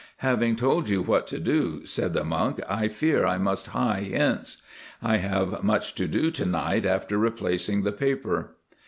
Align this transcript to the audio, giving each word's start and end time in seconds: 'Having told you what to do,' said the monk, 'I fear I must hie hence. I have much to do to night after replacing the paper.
'Having 0.17 0.55
told 0.55 0.89
you 0.89 0.99
what 1.03 1.27
to 1.27 1.39
do,' 1.39 1.85
said 1.85 2.13
the 2.15 2.23
monk, 2.23 2.59
'I 2.67 2.87
fear 2.87 3.23
I 3.23 3.37
must 3.37 3.67
hie 3.67 4.09
hence. 4.11 4.63
I 4.99 5.17
have 5.17 5.63
much 5.63 5.93
to 5.93 6.07
do 6.07 6.31
to 6.31 6.43
night 6.47 6.87
after 6.87 7.19
replacing 7.19 7.83
the 7.83 7.91
paper. 7.91 8.55